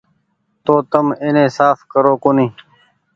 [0.65, 2.53] تو تم ايني ساڦ ڪرو ڪونيٚ۔